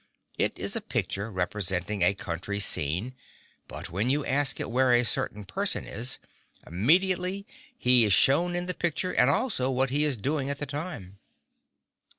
It 0.39 0.57
is 0.57 0.75
a 0.75 0.81
picture 0.81 1.31
representing 1.31 2.01
a 2.01 2.15
country 2.15 2.59
scene, 2.59 3.13
but 3.67 3.91
when 3.91 4.09
you 4.09 4.25
ask 4.25 4.59
it 4.59 4.71
where 4.71 4.93
a 4.93 5.05
certain 5.05 5.45
person 5.45 5.85
is, 5.85 6.17
immediately 6.65 7.45
he 7.77 8.03
is 8.05 8.11
shown 8.11 8.55
in 8.55 8.65
the 8.65 8.73
picture 8.73 9.11
and 9.13 9.29
also 9.29 9.69
what 9.69 9.91
he 9.91 10.03
is 10.03 10.17
doing 10.17 10.49
at 10.49 10.57
the 10.57 10.65
time. 10.65 11.19